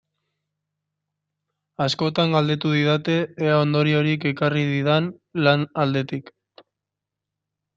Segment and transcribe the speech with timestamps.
[1.85, 3.17] Askotan galdetu didate
[3.49, 5.11] ea ondoriorik ekarri didan
[5.49, 6.33] lan aldetik.